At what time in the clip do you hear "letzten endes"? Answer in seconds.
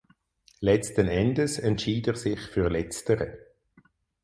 0.61-1.59